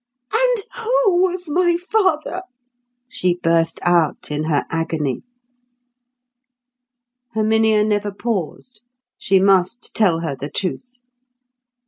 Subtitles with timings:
[0.33, 2.41] "And who was my father?"
[3.07, 5.21] she burst out in her agony.
[7.35, 8.81] Herminia never paused.
[9.19, 11.01] She must tell her the truth.